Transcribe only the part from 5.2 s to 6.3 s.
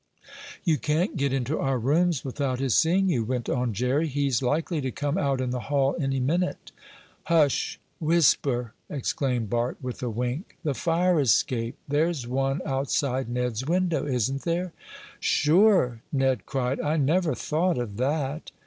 in the hall any